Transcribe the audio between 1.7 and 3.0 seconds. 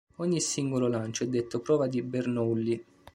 di Bernoulli.